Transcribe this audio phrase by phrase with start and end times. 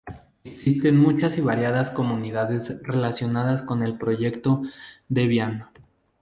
[0.43, 4.63] Existen muchas y variadas comunidades relacionadas con el Proyecto
[5.09, 5.67] Debian.